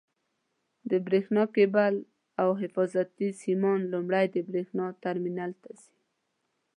د 0.89 0.91
برېښنا 1.07 1.43
کېبل 1.55 1.93
او 2.41 2.49
حفاظتي 2.61 3.29
سیمان 3.43 3.79
لومړی 3.93 4.25
د 4.35 4.37
برېښنا 4.49 4.85
ټرمینل 5.03 5.51
ته 5.63 5.69
ځي. 5.81 5.93